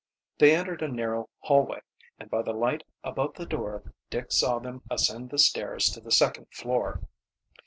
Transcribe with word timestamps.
They 0.39 0.55
entered 0.55 0.81
a 0.81 0.87
narrow 0.87 1.29
hallway, 1.41 1.81
and 2.17 2.27
by 2.27 2.41
the 2.41 2.53
light 2.53 2.81
above 3.03 3.35
the 3.35 3.45
door 3.45 3.83
Dick 4.09 4.31
saw 4.31 4.57
them 4.57 4.81
ascend 4.89 5.29
the 5.29 5.37
stairs 5.37 5.89
to 5.91 6.01
the 6.01 6.09
second 6.11 6.47
floor. 6.51 7.01